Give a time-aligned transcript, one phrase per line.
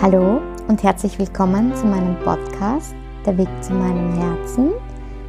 [0.00, 2.94] Hallo und herzlich willkommen zu meinem Podcast
[3.26, 4.70] Der Weg zu meinem Herzen.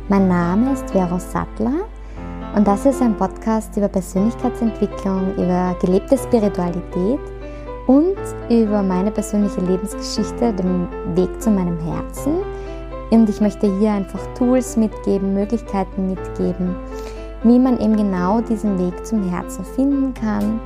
[0.08, 1.88] Mein Name ist Vero Sattler
[2.56, 7.20] und das ist ein Podcast über Persönlichkeitsentwicklung, über gelebte Spiritualität
[7.88, 8.16] und
[8.50, 10.88] über meine persönliche Lebensgeschichte, den
[11.18, 12.38] Weg zu meinem Herzen.
[13.12, 16.78] Und ich möchte hier einfach Tools mitgeben, Möglichkeiten mitgeben,
[17.46, 20.60] wie man eben genau diesen Weg zum Herzen finden kann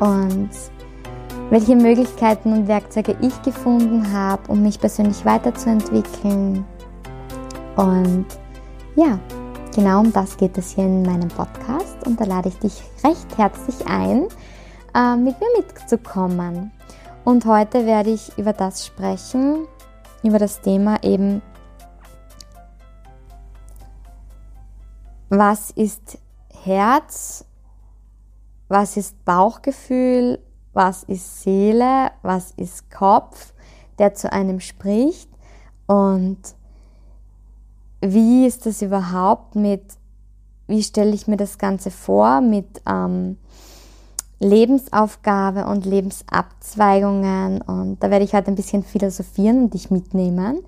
[0.00, 0.50] und
[1.50, 6.64] welche Möglichkeiten und Werkzeuge ich gefunden habe, um mich persönlich weiterzuentwickeln.
[7.76, 8.26] Und
[8.96, 9.20] ja,
[9.74, 13.38] genau um das geht es hier in meinem Podcast und da lade ich dich recht
[13.38, 14.26] herzlich ein,
[14.92, 16.72] äh, mit mir mitzukommen.
[17.24, 19.68] Und heute werde ich über das sprechen,
[20.24, 21.42] über das Thema eben,
[25.28, 26.18] was ist
[26.64, 27.44] Herz,
[28.68, 30.38] was ist Bauchgefühl,
[30.72, 33.52] was ist Seele, was ist Kopf,
[33.98, 35.28] der zu einem spricht?
[35.86, 36.38] Und
[38.00, 39.82] wie ist das überhaupt mit,
[40.66, 43.36] wie stelle ich mir das Ganze vor mit ähm,
[44.40, 47.60] Lebensaufgabe und Lebensabzweigungen?
[47.60, 50.62] Und da werde ich heute ein bisschen philosophieren und dich mitnehmen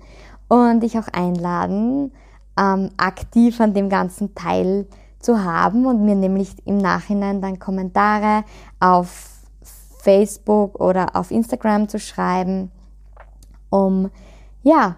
[0.47, 2.11] und dich auch einladen,
[2.55, 4.85] ähm, aktiv an dem Ganzen teil
[5.19, 8.43] zu haben und mir nämlich im Nachhinein dann Kommentare
[8.79, 9.41] auf
[10.01, 12.71] Facebook oder auf Instagram zu schreiben,
[13.69, 14.09] um
[14.63, 14.97] ja,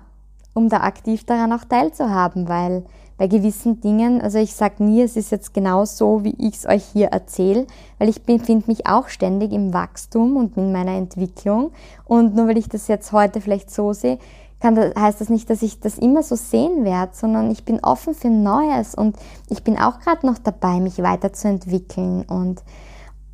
[0.54, 2.84] um da aktiv daran auch teilzuhaben, weil
[3.20, 6.66] bei gewissen Dingen, also ich sage nie, es ist jetzt genau so, wie ich es
[6.66, 11.72] euch hier erzähle, weil ich befinde mich auch ständig im Wachstum und in meiner Entwicklung.
[12.06, 14.20] Und nur weil ich das jetzt heute vielleicht so sehe,
[14.60, 18.14] kann, heißt das nicht, dass ich das immer so sehen werde, sondern ich bin offen
[18.14, 19.18] für Neues und
[19.50, 22.64] ich bin auch gerade noch dabei, mich weiterzuentwickeln und,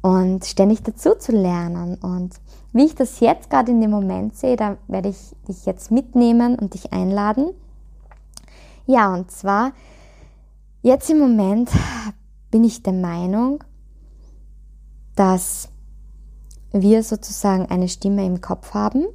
[0.02, 1.96] und ständig dazu zu lernen.
[1.96, 2.36] Und
[2.74, 6.60] wie ich das jetzt gerade in dem Moment sehe, da werde ich dich jetzt mitnehmen
[6.60, 7.48] und dich einladen
[8.88, 9.74] ja, und zwar,
[10.84, 11.72] jetzt im Moment
[12.52, 13.64] bin ich der Meinung,
[15.16, 15.70] dass
[16.72, 19.06] wir sozusagen eine Stimme im Kopf haben.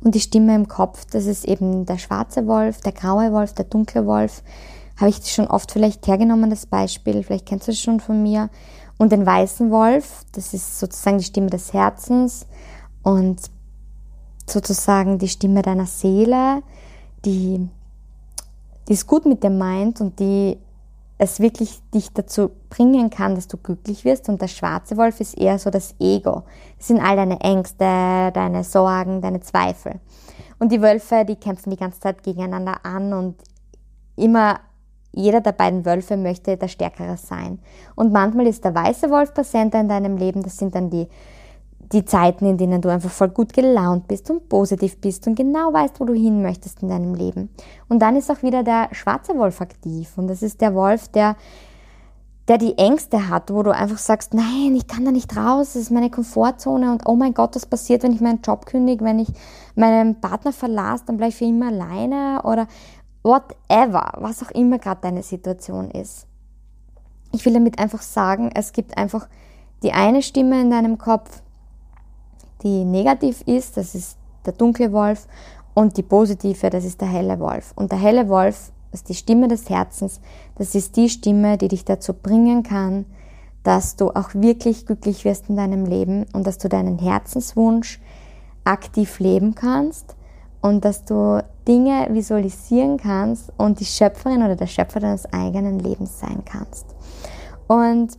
[0.00, 3.64] Und die Stimme im Kopf, das ist eben der schwarze Wolf, der graue Wolf, der
[3.64, 4.42] dunkle Wolf.
[4.96, 8.50] Habe ich schon oft vielleicht hergenommen, das Beispiel, vielleicht kennst du es schon von mir.
[8.98, 12.46] Und den weißen Wolf, das ist sozusagen die Stimme des Herzens
[13.02, 13.40] und
[14.48, 16.62] sozusagen die Stimme deiner Seele,
[17.24, 17.68] die
[18.88, 20.58] die es gut mit dir meint und die
[21.18, 24.28] es wirklich dich dazu bringen kann, dass du glücklich wirst.
[24.28, 26.44] Und der schwarze Wolf ist eher so das Ego.
[26.76, 30.00] Das sind all deine Ängste, deine Sorgen, deine Zweifel.
[30.58, 33.36] Und die Wölfe, die kämpfen die ganze Zeit gegeneinander an und
[34.16, 34.60] immer
[35.12, 37.58] jeder der beiden Wölfe möchte der Stärkere sein.
[37.94, 40.42] Und manchmal ist der weiße Wolf präsenter in deinem Leben.
[40.42, 41.08] Das sind dann die
[41.92, 45.72] die Zeiten, in denen du einfach voll gut gelaunt bist und positiv bist und genau
[45.72, 47.48] weißt, wo du hin möchtest in deinem Leben.
[47.88, 51.36] Und dann ist auch wieder der schwarze Wolf aktiv und das ist der Wolf, der
[52.48, 55.82] der die Ängste hat, wo du einfach sagst, nein, ich kann da nicht raus, das
[55.82, 59.18] ist meine Komfortzone und oh mein Gott, was passiert, wenn ich meinen Job kündige, wenn
[59.18, 59.28] ich
[59.74, 62.68] meinen Partner verlasse, dann bleibe ich für immer alleine oder
[63.24, 66.26] whatever, was auch immer gerade deine Situation ist.
[67.32, 69.28] Ich will damit einfach sagen, es gibt einfach
[69.82, 71.42] die eine Stimme in deinem Kopf,
[72.62, 75.26] die negativ ist, das ist der dunkle Wolf,
[75.74, 77.74] und die positive, das ist der helle Wolf.
[77.76, 80.20] Und der helle Wolf ist die Stimme des Herzens,
[80.56, 83.04] das ist die Stimme, die dich dazu bringen kann,
[83.62, 88.00] dass du auch wirklich glücklich wirst in deinem Leben und dass du deinen Herzenswunsch
[88.64, 90.16] aktiv leben kannst
[90.62, 96.18] und dass du Dinge visualisieren kannst und die Schöpferin oder der Schöpfer deines eigenen Lebens
[96.18, 96.86] sein kannst.
[97.66, 98.18] Und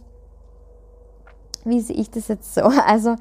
[1.65, 2.61] wie sehe ich das jetzt so?
[2.85, 3.15] Also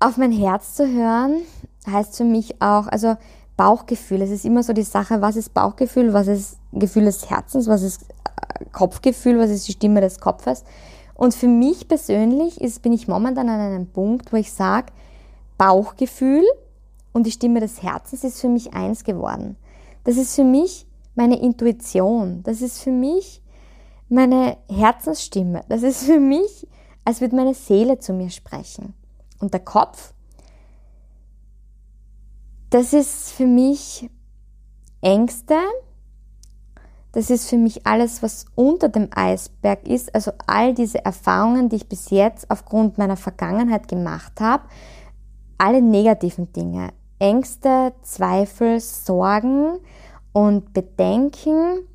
[0.00, 1.42] auf mein Herz zu hören
[1.86, 3.16] heißt für mich auch, also
[3.56, 4.22] Bauchgefühl.
[4.22, 7.82] Es ist immer so die Sache, was ist Bauchgefühl, was ist Gefühl des Herzens, was
[7.82, 10.64] ist äh, Kopfgefühl, was ist die Stimme des Kopfes.
[11.14, 14.92] Und für mich persönlich ist, bin ich momentan an einem Punkt, wo ich sage,
[15.56, 16.44] Bauchgefühl
[17.12, 19.56] und die Stimme des Herzens ist für mich eins geworden.
[20.04, 20.86] Das ist für mich
[21.16, 22.44] meine Intuition.
[22.44, 23.42] Das ist für mich
[24.08, 25.62] meine Herzensstimme.
[25.68, 26.68] Das ist für mich,
[27.04, 28.94] als würde meine Seele zu mir sprechen.
[29.40, 30.12] Und der Kopf,
[32.70, 34.10] das ist für mich
[35.00, 35.56] Ängste,
[37.12, 41.76] das ist für mich alles, was unter dem Eisberg ist, also all diese Erfahrungen, die
[41.76, 44.64] ich bis jetzt aufgrund meiner Vergangenheit gemacht habe,
[45.56, 49.78] alle negativen Dinge, Ängste, Zweifel, Sorgen
[50.32, 51.87] und Bedenken,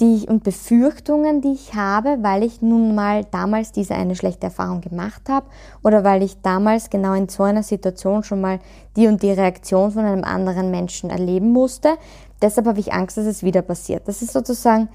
[0.00, 4.46] die ich, und Befürchtungen, die ich habe, weil ich nun mal damals diese eine schlechte
[4.46, 5.46] Erfahrung gemacht habe
[5.82, 8.60] oder weil ich damals genau in so einer Situation schon mal
[8.96, 11.96] die und die Reaktion von einem anderen Menschen erleben musste.
[12.40, 14.06] Deshalb habe ich Angst, dass es wieder passiert.
[14.06, 14.88] Das ist sozusagen,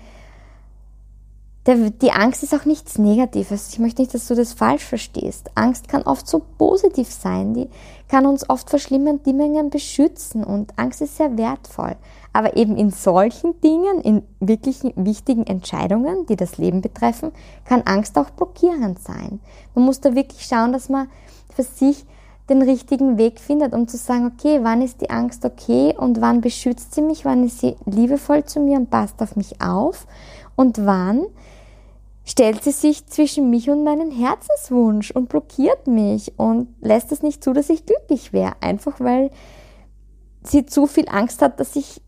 [1.65, 3.73] der, die Angst ist auch nichts Negatives.
[3.73, 5.51] Ich möchte nicht, dass du das falsch verstehst.
[5.55, 7.53] Angst kann oft so positiv sein.
[7.53, 7.69] Die
[8.07, 11.95] kann uns oft vor schlimmen Dingen beschützen und Angst ist sehr wertvoll.
[12.33, 17.31] Aber eben in solchen Dingen, in wirklich wichtigen Entscheidungen, die das Leben betreffen,
[17.63, 19.39] kann Angst auch blockierend sein.
[19.75, 21.07] Man muss da wirklich schauen, dass man
[21.55, 22.05] für sich
[22.49, 26.41] den richtigen Weg findet, um zu sagen, okay, wann ist die Angst okay und wann
[26.41, 30.05] beschützt sie mich, wann ist sie liebevoll zu mir und passt auf mich auf
[30.55, 31.25] und wann
[32.25, 37.43] stellt sie sich zwischen mich und meinen Herzenswunsch und blockiert mich und lässt es nicht
[37.43, 39.31] zu, dass ich glücklich wäre, einfach weil
[40.41, 42.01] sie zu viel Angst hat, dass ich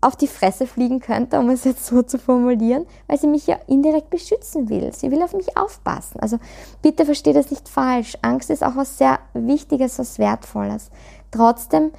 [0.00, 3.58] auf die Fresse fliegen könnte, um es jetzt so zu formulieren, weil sie mich ja
[3.66, 4.92] indirekt beschützen will.
[4.92, 6.20] Sie will auf mich aufpassen.
[6.20, 6.38] Also
[6.82, 8.16] bitte versteht das nicht falsch.
[8.22, 10.90] Angst ist auch was sehr Wichtiges, was Wertvolles.
[11.32, 11.90] Trotzdem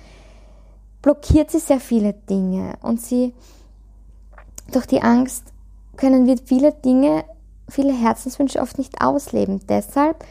[1.01, 3.33] blockiert sie sehr viele Dinge und sie,
[4.71, 5.43] durch die Angst
[5.97, 7.25] können wir viele Dinge,
[7.67, 9.59] viele Herzenswünsche oft nicht ausleben.
[9.67, 10.23] Deshalb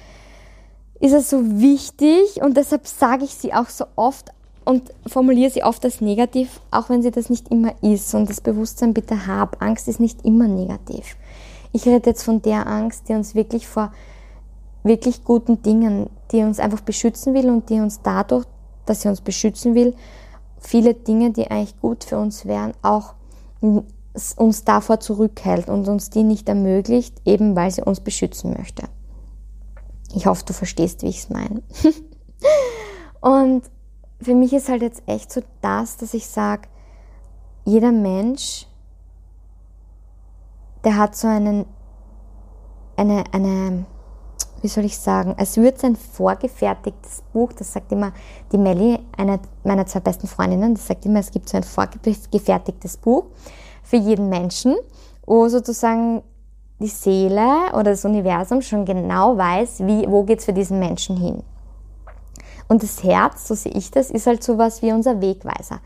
[1.01, 4.33] ist es so wichtig und deshalb sage ich sie auch so oft
[4.69, 8.15] und formuliere sie oft als negativ, auch wenn sie das nicht immer ist.
[8.15, 9.63] Und das Bewusstsein bitte hab.
[9.63, 11.17] Angst ist nicht immer negativ.
[11.73, 13.93] Ich rede jetzt von der Angst, die uns wirklich vor
[14.83, 18.45] wirklich guten Dingen, die uns einfach beschützen will und die uns dadurch,
[18.85, 19.95] dass sie uns beschützen will,
[20.59, 23.15] viele Dinge, die eigentlich gut für uns wären, auch
[24.37, 28.83] uns davor zurückhält und uns die nicht ermöglicht, eben weil sie uns beschützen möchte.
[30.15, 31.63] Ich hoffe, du verstehst, wie ich es meine.
[33.23, 33.63] und
[34.21, 36.63] für mich ist halt jetzt echt so das, dass ich sage,
[37.65, 38.67] jeder Mensch,
[40.85, 41.67] der hat so einen,
[42.97, 43.85] eine, eine,
[44.63, 48.13] wie soll ich sagen, es wird sein vorgefertigtes Buch, das sagt immer
[48.51, 52.97] die Melli, eine meiner zwei besten Freundinnen, das sagt immer, es gibt so ein vorgefertigtes
[52.97, 53.27] Buch
[53.83, 54.77] für jeden Menschen,
[55.27, 56.23] wo sozusagen
[56.81, 61.43] die Seele oder das Universum schon genau weiß, wie, wo geht's für diesen Menschen hin.
[62.69, 65.81] Und das Herz, so sehe ich das, ist halt so was wie unser Wegweiser.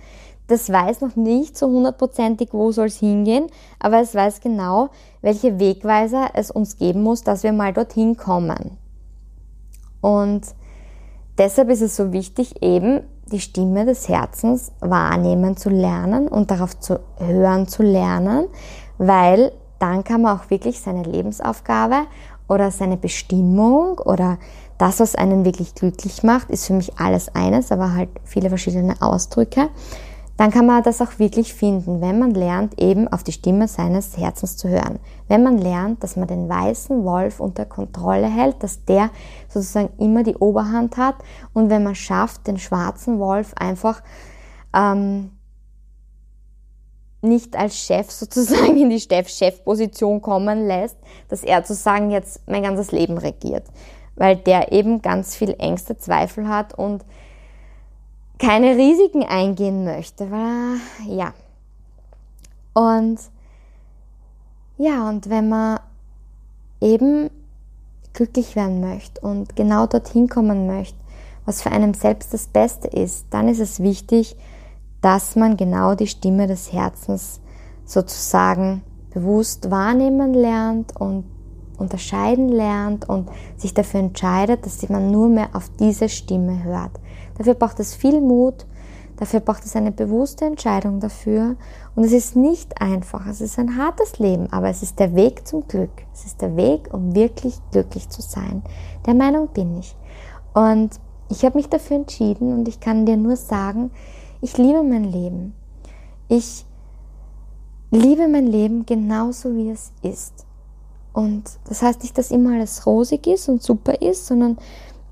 [0.48, 3.46] Das weiß noch nicht so hundertprozentig, wo soll es hingehen,
[3.78, 4.90] aber es weiß genau,
[5.22, 8.76] welche Wegweiser es uns geben muss, dass wir mal dorthin kommen.
[10.00, 10.42] Und
[11.38, 16.78] deshalb ist es so wichtig, eben die Stimme des Herzens wahrnehmen zu lernen und darauf
[16.78, 18.48] zu hören zu lernen,
[18.98, 22.02] weil dann kann man auch wirklich seine Lebensaufgabe
[22.48, 24.38] oder seine Bestimmung oder
[24.82, 29.00] das, was einen wirklich glücklich macht, ist für mich alles eines, aber halt viele verschiedene
[29.00, 29.68] Ausdrücke.
[30.36, 34.16] Dann kann man das auch wirklich finden, wenn man lernt, eben auf die Stimme seines
[34.16, 34.98] Herzens zu hören.
[35.28, 39.10] Wenn man lernt, dass man den weißen Wolf unter Kontrolle hält, dass der
[39.48, 41.14] sozusagen immer die Oberhand hat
[41.52, 44.02] und wenn man schafft, den schwarzen Wolf einfach
[44.74, 45.30] ähm,
[47.20, 50.96] nicht als Chef sozusagen in die Chefposition kommen lässt,
[51.28, 53.66] dass er sozusagen jetzt mein ganzes Leben regiert
[54.16, 57.04] weil der eben ganz viel Ängste, Zweifel hat und
[58.38, 61.32] keine Risiken eingehen möchte, weil ja.
[62.74, 63.18] Und
[64.78, 65.78] ja, und wenn man
[66.80, 67.30] eben
[68.12, 70.98] glücklich werden möchte und genau dorthin kommen möchte,
[71.44, 74.36] was für einen selbst das Beste ist, dann ist es wichtig,
[75.00, 77.40] dass man genau die Stimme des Herzens
[77.84, 78.82] sozusagen
[79.12, 81.24] bewusst wahrnehmen lernt und
[81.82, 86.92] unterscheiden lernt und sich dafür entscheidet, dass man nur mehr auf diese Stimme hört.
[87.36, 88.66] Dafür braucht es viel Mut,
[89.16, 91.56] dafür braucht es eine bewusste Entscheidung dafür
[91.94, 95.46] und es ist nicht einfach, es ist ein hartes Leben, aber es ist der Weg
[95.46, 95.90] zum Glück.
[96.14, 98.62] Es ist der Weg, um wirklich glücklich zu sein.
[99.06, 99.94] Der Meinung bin ich.
[100.54, 100.98] Und
[101.28, 103.90] ich habe mich dafür entschieden und ich kann dir nur sagen,
[104.40, 105.54] ich liebe mein Leben.
[106.28, 106.66] Ich
[107.90, 110.46] liebe mein Leben genauso, wie es ist.
[111.12, 114.58] Und das heißt nicht, dass immer alles rosig ist und super ist, sondern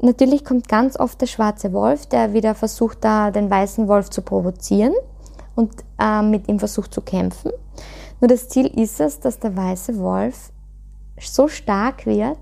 [0.01, 4.23] natürlich kommt ganz oft der schwarze Wolf, der wieder versucht, da den weißen Wolf zu
[4.23, 4.95] provozieren
[5.55, 7.53] und äh, mit ihm versucht zu kämpfen.
[8.21, 10.53] Nur das Ziel ist es, dass der weiße Wolf
[11.19, 12.39] so stark wird,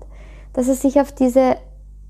[0.53, 1.57] dass er sich auf diese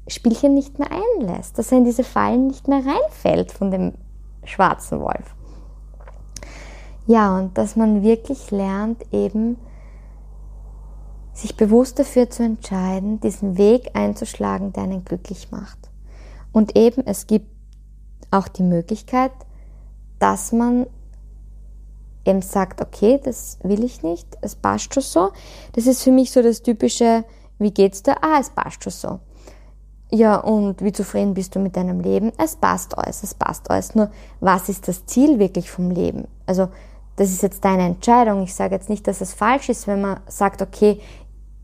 [0.07, 3.93] Spielchen nicht mehr einlässt, dass er in diese Fallen nicht mehr reinfällt von dem
[4.43, 5.35] schwarzen Wolf.
[7.05, 9.57] Ja, und dass man wirklich lernt, eben
[11.41, 15.77] sich bewusst dafür zu entscheiden, diesen Weg einzuschlagen, der einen glücklich macht.
[16.51, 17.47] Und eben, es gibt
[18.31, 19.31] auch die Möglichkeit,
[20.19, 20.85] dass man
[22.25, 25.31] eben sagt, okay, das will ich nicht, es passt schon so.
[25.73, 27.23] Das ist für mich so das typische,
[27.57, 28.23] wie geht's dir?
[28.23, 29.19] Ah, es passt schon so.
[30.11, 32.31] Ja, und wie zufrieden bist du mit deinem Leben?
[32.37, 33.93] Es passt alles, es passt alles.
[33.93, 36.27] Nur, was ist das Ziel wirklich vom Leben?
[36.47, 36.69] Also,
[37.15, 38.41] das ist jetzt deine Entscheidung.
[38.43, 40.99] Ich sage jetzt nicht, dass es falsch ist, wenn man sagt, okay,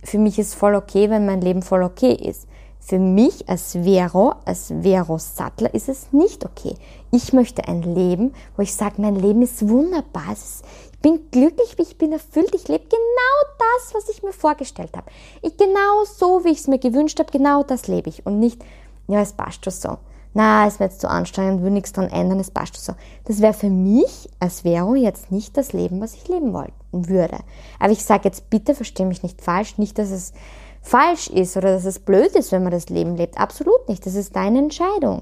[0.05, 2.47] für mich ist voll okay, wenn mein Leben voll okay ist.
[2.79, 6.75] Für mich als Vero, als Vero Sattler ist es nicht okay.
[7.11, 10.33] Ich möchte ein Leben, wo ich sage, mein Leben ist wunderbar.
[10.33, 12.53] Ist, ich bin glücklich, ich bin erfüllt.
[12.53, 15.09] Ich lebe genau das, was ich mir vorgestellt habe.
[15.41, 18.23] Ich genau so, wie ich es mir gewünscht habe, genau das lebe ich.
[18.27, 18.63] Und nicht,
[19.07, 19.97] ja, es passt schon so.
[20.37, 22.93] Na, es wird jetzt zu anstrengend, will nichts dran ändern, es passt so.
[23.23, 27.37] Das wäre für mich als Vero jetzt nicht das Leben, was ich leben wollen würde.
[27.79, 30.33] Aber ich sage jetzt bitte, verstehe mich nicht falsch, nicht, dass es
[30.81, 33.39] falsch ist oder dass es blöd ist, wenn man das Leben lebt.
[33.39, 34.05] Absolut nicht.
[34.05, 35.21] Das ist deine Entscheidung.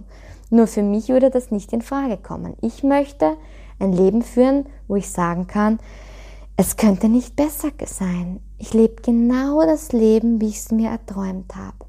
[0.49, 2.55] Nur für mich würde das nicht in Frage kommen.
[2.61, 3.37] Ich möchte
[3.77, 5.77] ein Leben führen, wo ich sagen kann,
[6.57, 8.39] es könnte nicht besser sein.
[8.57, 11.85] Ich lebe genau das Leben, wie ich es mir erträumt habe.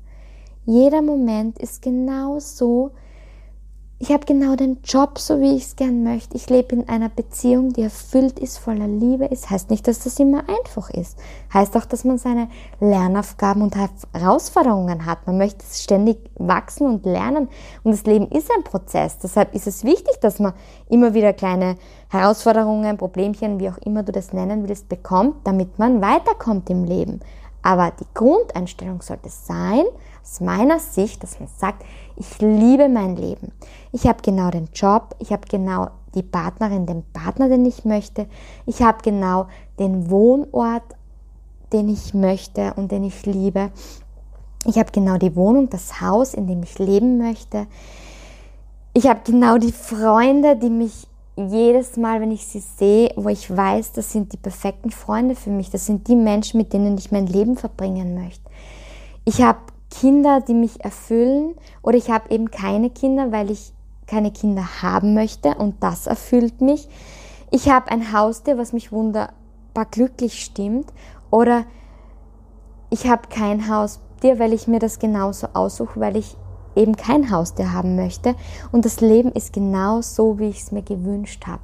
[0.67, 2.91] Jeder Moment ist genau so,
[4.05, 6.37] ich habe genau den Job, so wie ich es gern möchte.
[6.37, 9.49] Ich lebe in einer Beziehung, die erfüllt ist, voller Liebe ist.
[9.49, 11.19] Heißt nicht, dass das immer einfach ist.
[11.55, 12.49] Heißt auch, dass man seine
[12.81, 13.75] Lernaufgaben und
[14.13, 15.27] Herausforderungen hat.
[15.27, 17.49] Man möchte ständig wachsen und lernen.
[17.83, 19.17] Und das Leben ist ein Prozess.
[19.21, 20.53] Deshalb ist es wichtig, dass man
[20.91, 21.77] immer wieder kleine
[22.11, 27.21] Herausforderungen, Problemchen, wie auch immer du das nennen willst, bekommt, damit man weiterkommt im Leben.
[27.63, 29.85] Aber die Grundeinstellung sollte sein,
[30.25, 31.85] aus meiner Sicht, dass man sagt,
[32.17, 33.53] ich liebe mein Leben.
[33.95, 35.87] Ich habe genau den Job, ich habe genau
[36.17, 38.27] die Partnerin, den Partner, den ich möchte.
[38.67, 39.47] Ich habe genau
[39.79, 40.83] den Wohnort,
[41.73, 43.71] den ich möchte und den ich liebe.
[44.67, 47.69] Ich habe genau die Wohnung, das Haus, in dem ich leben möchte.
[48.95, 53.49] Ich habe genau die Freunde, die mich jedes Mal, wenn ich sie sehe, wo ich
[53.49, 57.13] weiß, das sind die perfekten Freunde für mich, das sind die Menschen, mit denen ich
[57.13, 58.51] mein Leben verbringen möchte.
[59.25, 63.74] Ich habe Kinder, die mich erfüllen oder ich habe eben keine Kinder, weil ich
[64.07, 66.89] keine Kinder haben möchte und das erfüllt mich.
[67.51, 70.93] Ich habe ein Haustier, was mich wunderbar glücklich stimmt
[71.31, 71.65] oder
[72.91, 76.37] ich habe kein Haustier, weil ich mir das genauso aussuche, weil ich
[76.77, 78.35] eben kein Haustier haben möchte.
[78.73, 81.63] Und das Leben ist genau so, wie ich es mir gewünscht habe.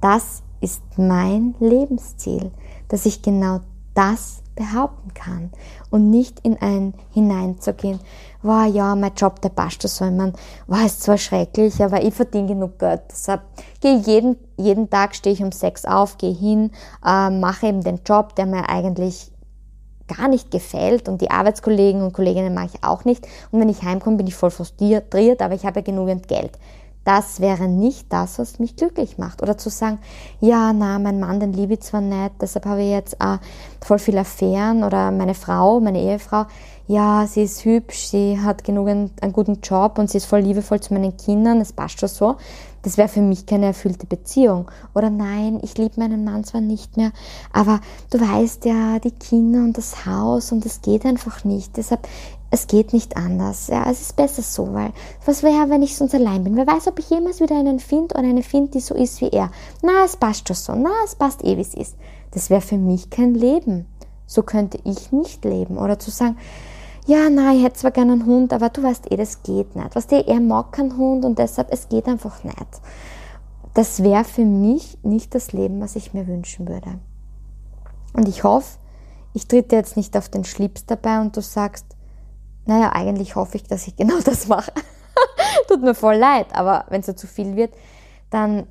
[0.00, 2.50] Das ist mein Lebensziel,
[2.88, 3.60] dass ich genau
[3.94, 5.50] das behaupten kann
[5.90, 8.00] und nicht in ein hineinzugehen,
[8.42, 10.34] wow, ja, mein Job, der passt so, ich meine,
[10.66, 13.42] wow, ist zwar schrecklich, aber ich verdiene genug Geld, deshalb
[13.80, 16.70] gehe jeden, jeden Tag stehe ich um sechs auf, gehe hin,
[17.04, 19.32] äh, mache eben den Job, der mir eigentlich
[20.06, 23.26] gar nicht gefällt und die Arbeitskollegen und Kolleginnen mag ich auch nicht.
[23.50, 26.58] Und wenn ich heimkomme, bin ich voll frustriert, aber ich habe ja genügend Geld.
[27.04, 29.42] Das wäre nicht das, was mich glücklich macht.
[29.42, 29.98] Oder zu sagen,
[30.40, 33.38] ja, na, mein Mann, den liebe ich zwar nicht, deshalb habe ich jetzt äh,
[33.80, 34.84] voll viele Affären.
[34.84, 36.46] Oder meine Frau, meine Ehefrau,
[36.86, 40.80] ja, sie ist hübsch, sie hat genügend einen guten Job und sie ist voll liebevoll
[40.80, 42.36] zu meinen Kindern, es passt schon so.
[42.82, 44.68] Das wäre für mich keine erfüllte Beziehung.
[44.92, 47.12] Oder nein, ich liebe meinen Mann zwar nicht mehr,
[47.52, 47.80] aber
[48.10, 51.76] du weißt ja, die Kinder und das Haus und es geht einfach nicht.
[51.76, 52.08] Deshalb,
[52.52, 53.68] es geht nicht anders.
[53.68, 54.92] Ja, es ist besser so, weil
[55.24, 56.54] was wäre, wenn ich sonst allein bin?
[56.54, 59.30] Wer weiß, ob ich jemals wieder einen finde oder eine finde, die so ist wie
[59.30, 59.50] er.
[59.80, 60.74] Na, es passt schon so.
[60.74, 61.96] Na, es passt eh, wie es ist.
[62.32, 63.86] Das wäre für mich kein Leben.
[64.26, 65.78] So könnte ich nicht leben.
[65.78, 66.36] Oder zu sagen,
[67.06, 69.96] ja, nein, ich hätte zwar gerne einen Hund, aber du weißt eh, das geht nicht.
[69.96, 72.82] Weißt du, er mag keinen Hund und deshalb, es geht einfach nicht.
[73.72, 76.98] Das wäre für mich nicht das Leben, was ich mir wünschen würde.
[78.12, 78.76] Und ich hoffe,
[79.32, 81.86] ich tritt jetzt nicht auf den Schlips dabei und du sagst,
[82.64, 84.72] naja, eigentlich hoffe ich, dass ich genau das mache.
[85.68, 87.74] Tut mir voll leid, aber wenn es ja zu viel wird,
[88.30, 88.66] dann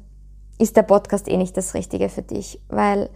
[0.58, 3.10] ist der Podcast eh nicht das Richtige für dich, weil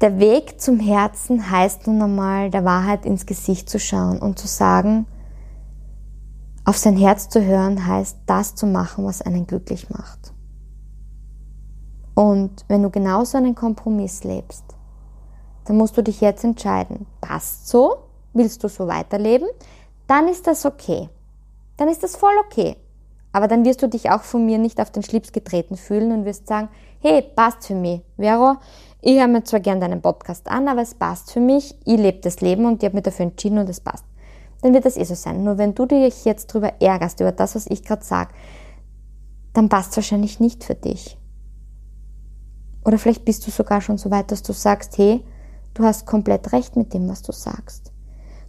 [0.00, 4.46] der Weg zum Herzen heißt nun einmal, der Wahrheit ins Gesicht zu schauen und zu
[4.46, 5.06] sagen,
[6.64, 10.32] auf sein Herz zu hören heißt, das zu machen, was einen glücklich macht.
[12.14, 14.64] Und wenn du genauso einen Kompromiss lebst,
[15.64, 19.48] dann musst du dich jetzt entscheiden, passt so, willst du so weiterleben,
[20.06, 21.08] dann ist das okay.
[21.76, 22.76] Dann ist das voll okay.
[23.32, 26.24] Aber dann wirst du dich auch von mir nicht auf den Schlips getreten fühlen und
[26.24, 26.68] wirst sagen,
[27.00, 28.02] hey, passt für mich.
[28.16, 28.56] Vero,
[29.00, 32.18] ich höre mir zwar gern deinen Podcast an, aber es passt für mich, ich lebe
[32.18, 34.04] das Leben und ich habe mich dafür entschieden und es passt.
[34.62, 35.42] Dann wird das eh so sein.
[35.42, 38.32] Nur wenn du dich jetzt drüber ärgerst, über das, was ich gerade sage,
[39.52, 41.16] dann passt es wahrscheinlich nicht für dich.
[42.84, 45.24] Oder vielleicht bist du sogar schon so weit, dass du sagst, hey,
[45.74, 47.89] du hast komplett recht mit dem, was du sagst.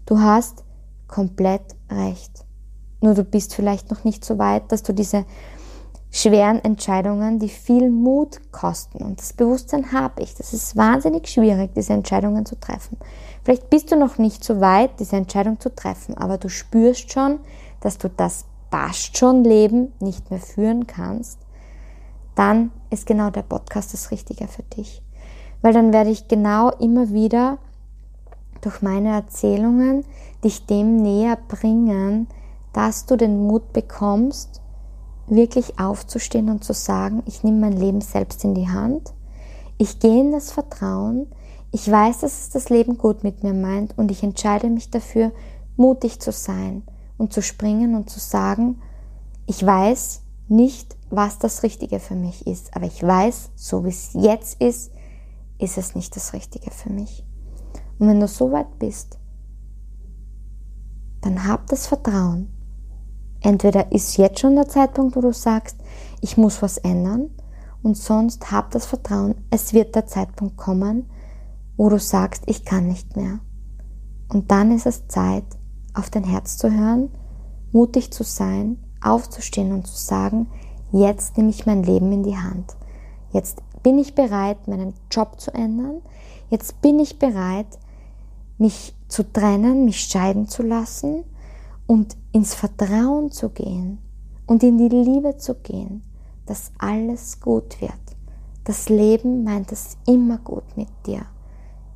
[0.05, 0.63] Du hast
[1.07, 2.45] komplett recht.
[3.01, 5.25] Nur du bist vielleicht noch nicht so weit, dass du diese
[6.11, 9.01] schweren Entscheidungen, die viel Mut kosten.
[9.01, 10.35] Und das Bewusstsein habe ich.
[10.35, 12.97] Das ist wahnsinnig schwierig, diese Entscheidungen zu treffen.
[13.43, 17.39] Vielleicht bist du noch nicht so weit, diese Entscheidung zu treffen, aber du spürst schon,
[17.79, 21.39] dass du das passt schon Leben nicht mehr führen kannst.
[22.35, 25.01] Dann ist genau der Podcast das Richtige für dich.
[25.61, 27.57] Weil dann werde ich genau immer wieder
[28.61, 30.05] durch meine Erzählungen
[30.43, 32.27] dich dem näher bringen,
[32.73, 34.61] dass du den Mut bekommst,
[35.27, 39.13] wirklich aufzustehen und zu sagen, ich nehme mein Leben selbst in die Hand,
[39.77, 41.27] ich gehe in das Vertrauen,
[41.71, 45.31] ich weiß, dass es das Leben gut mit mir meint und ich entscheide mich dafür,
[45.77, 46.83] mutig zu sein
[47.17, 48.81] und zu springen und zu sagen,
[49.47, 54.11] ich weiß nicht, was das Richtige für mich ist, aber ich weiß, so wie es
[54.13, 54.91] jetzt ist,
[55.59, 57.23] ist es nicht das Richtige für mich.
[58.01, 59.19] Und wenn du so weit bist,
[61.21, 62.51] dann hab das Vertrauen.
[63.41, 65.77] Entweder ist jetzt schon der Zeitpunkt, wo du sagst,
[66.19, 67.29] ich muss was ändern,
[67.83, 71.11] und sonst hab das Vertrauen, es wird der Zeitpunkt kommen,
[71.77, 73.37] wo du sagst, ich kann nicht mehr.
[74.29, 75.45] Und dann ist es Zeit,
[75.93, 77.11] auf dein Herz zu hören,
[77.71, 80.47] mutig zu sein, aufzustehen und zu sagen,
[80.91, 82.75] jetzt nehme ich mein Leben in die Hand.
[83.31, 86.01] Jetzt bin ich bereit, meinen Job zu ändern.
[86.49, 87.67] Jetzt bin ich bereit,
[88.61, 91.23] mich zu trennen, mich scheiden zu lassen
[91.87, 93.97] und ins Vertrauen zu gehen
[94.45, 96.03] und in die Liebe zu gehen,
[96.45, 97.91] dass alles gut wird.
[98.63, 101.25] Das Leben meint es immer gut mit dir,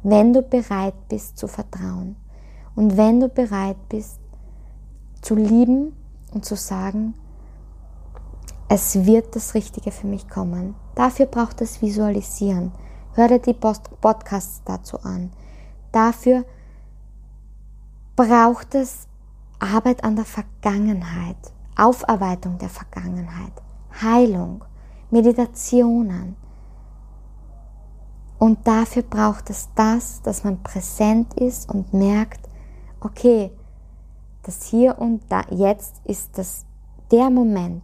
[0.01, 2.15] wenn du bereit bist zu vertrauen
[2.75, 4.19] und wenn du bereit bist
[5.21, 5.95] zu lieben
[6.33, 7.13] und zu sagen,
[8.69, 10.73] es wird das Richtige für mich kommen.
[10.95, 12.71] Dafür braucht es Visualisieren.
[13.13, 15.31] Hör dir die Podcasts dazu an.
[15.91, 16.43] Dafür
[18.15, 19.07] braucht es
[19.59, 21.37] Arbeit an der Vergangenheit,
[21.75, 23.51] Aufarbeitung der Vergangenheit,
[24.01, 24.63] Heilung,
[25.11, 26.35] Meditationen.
[28.37, 32.49] Und dafür braucht es das, dass man präsent ist und merkt,
[32.99, 33.51] okay,
[34.43, 36.65] das hier und da, jetzt ist das
[37.11, 37.83] der Moment.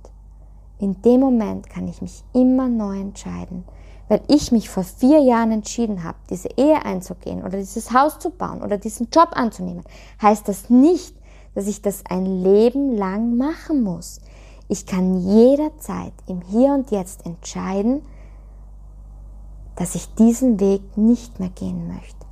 [0.79, 3.63] In dem Moment kann ich mich immer neu entscheiden.
[4.11, 8.29] Weil ich mich vor vier Jahren entschieden habe, diese Ehe einzugehen oder dieses Haus zu
[8.29, 9.85] bauen oder diesen Job anzunehmen,
[10.21, 11.15] heißt das nicht,
[11.55, 14.19] dass ich das ein Leben lang machen muss.
[14.67, 18.01] Ich kann jederzeit im Hier und Jetzt entscheiden,
[19.77, 22.25] dass ich diesen Weg nicht mehr gehen möchte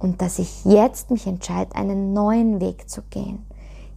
[0.00, 3.46] und dass ich jetzt mich entscheide, einen neuen Weg zu gehen.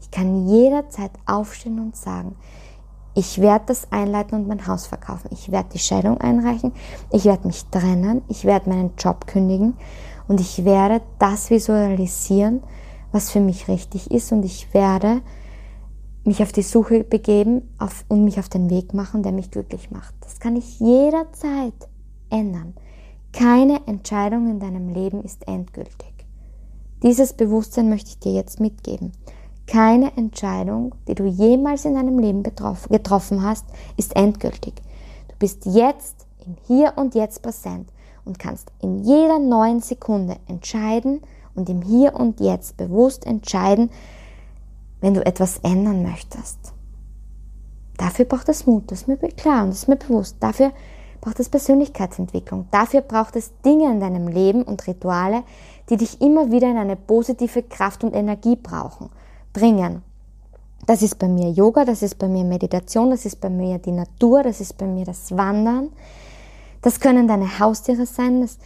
[0.02, 2.36] Ich kann jederzeit aufstehen und sagen,
[3.18, 5.30] ich werde das einleiten und mein Haus verkaufen.
[5.32, 6.72] Ich werde die Scheidung einreichen.
[7.12, 8.22] Ich werde mich trennen.
[8.28, 9.74] Ich werde meinen Job kündigen.
[10.28, 12.62] Und ich werde das visualisieren,
[13.12, 15.22] was für mich richtig ist und ich werde
[16.26, 19.90] mich auf die Suche begeben auf, und mich auf den Weg machen, der mich glücklich
[19.90, 20.14] macht.
[20.22, 21.90] Das kann ich jederzeit
[22.30, 22.76] ändern.
[23.34, 26.14] Keine Entscheidung in deinem Leben ist endgültig.
[27.02, 29.12] Dieses Bewusstsein möchte ich dir jetzt mitgeben.
[29.68, 33.66] Keine Entscheidung, die du jemals in deinem Leben getroffen hast,
[33.98, 34.74] ist endgültig.
[35.28, 37.90] Du bist jetzt im Hier und Jetzt präsent
[38.26, 41.22] und kannst in jeder neuen Sekunde entscheiden,
[41.58, 43.90] und im Hier und Jetzt bewusst entscheiden,
[45.02, 46.74] wenn du etwas ändern möchtest.
[47.98, 50.38] Dafür braucht es Mut, das ist mir klar und das ist mir bewusst.
[50.40, 50.72] Dafür
[51.20, 52.68] braucht es Persönlichkeitsentwicklung.
[52.72, 55.44] Dafür braucht es Dinge in deinem Leben und Rituale,
[55.90, 59.10] die dich immer wieder in eine positive Kraft und Energie brauchen,
[59.58, 60.04] bringen.
[60.86, 63.92] Das ist bei mir Yoga, das ist bei mir Meditation, das ist bei mir die
[63.92, 65.90] Natur, das ist bei mir das Wandern.
[66.82, 68.60] Das können deine Haustiere sein, das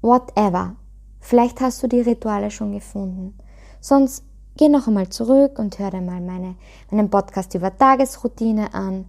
[0.00, 0.76] whatever.
[1.20, 3.38] Vielleicht hast du die Rituale schon gefunden.
[3.80, 4.24] Sonst
[4.56, 6.56] geh noch einmal zurück und hör dir mal meine,
[6.90, 9.04] meinen Podcast über Tagesroutine an.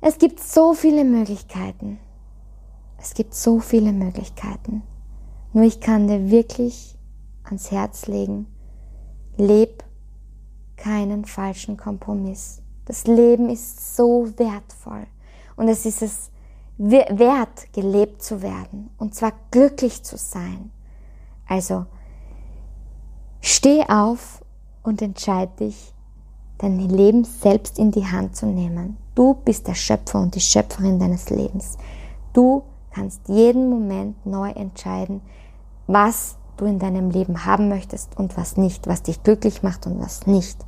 [0.00, 1.98] Es gibt so viele Möglichkeiten.
[3.00, 4.82] Es gibt so viele Möglichkeiten.
[5.52, 6.96] Nur ich kann dir wirklich
[7.44, 8.46] ans Herz legen,
[9.36, 9.87] leb
[10.78, 12.62] keinen falschen Kompromiss.
[12.86, 15.06] Das Leben ist so wertvoll
[15.56, 16.30] und es ist es
[16.78, 20.70] wert, gelebt zu werden und zwar glücklich zu sein.
[21.46, 21.86] Also
[23.40, 24.42] steh auf
[24.82, 25.94] und entscheide dich,
[26.58, 28.96] dein Leben selbst in die Hand zu nehmen.
[29.14, 31.76] Du bist der Schöpfer und die Schöpferin deines Lebens.
[32.32, 35.20] Du kannst jeden Moment neu entscheiden,
[35.86, 40.00] was du in deinem Leben haben möchtest und was nicht, was dich glücklich macht und
[40.00, 40.64] was nicht.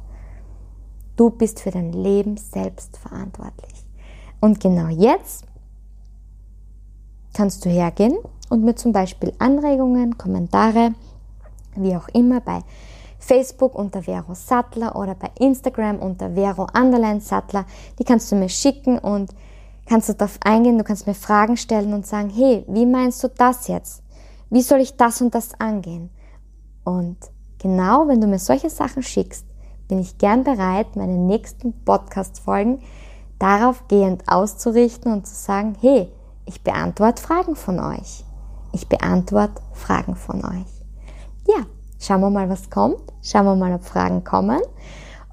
[1.21, 3.85] Du bist für dein Leben selbst verantwortlich.
[4.41, 5.45] Und genau jetzt
[7.35, 8.17] kannst du hergehen
[8.49, 10.95] und mir zum Beispiel Anregungen, Kommentare,
[11.77, 12.61] wie auch immer bei
[13.19, 17.67] Facebook unter Vero Sattler oder bei Instagram unter Vero Underline Sattler.
[17.99, 19.31] Die kannst du mir schicken und
[19.85, 23.29] kannst du darauf eingehen, du kannst mir Fragen stellen und sagen, hey, wie meinst du
[23.29, 24.03] das jetzt?
[24.49, 26.09] Wie soll ich das und das angehen?
[26.83, 27.19] Und
[27.59, 29.45] genau, wenn du mir solche Sachen schickst,
[29.91, 32.79] bin ich gern bereit, meine nächsten Podcast-Folgen
[33.41, 36.09] darauf gehend auszurichten und zu sagen, hey,
[36.47, 38.25] ich beantworte Fragen von euch.
[38.73, 40.85] Ich beantworte Fragen von euch.
[41.49, 41.67] Ja,
[41.99, 43.01] schauen wir mal, was kommt.
[43.21, 44.61] Schauen wir mal, ob Fragen kommen.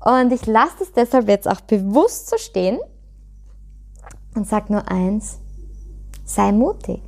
[0.03, 2.79] Und ich lasse es deshalb jetzt auch bewusst so stehen
[4.33, 5.37] und sag nur eins,
[6.25, 7.01] sei mutig,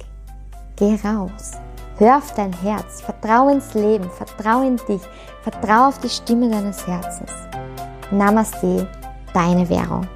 [0.75, 1.53] geh raus,
[1.99, 5.01] hör auf dein Herz, vertrau ins Leben, vertrau in dich,
[5.43, 7.31] vertrau auf die Stimme deines Herzens.
[8.09, 8.87] Namaste,
[9.33, 10.07] deine Währung.